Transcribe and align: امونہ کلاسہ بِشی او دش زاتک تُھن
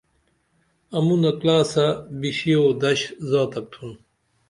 امونہ 0.97 1.31
کلاسہ 1.39 1.85
بِشی 2.19 2.53
او 2.59 2.65
دش 2.81 2.99
زاتک 3.29 3.65
تُھن 3.71 3.89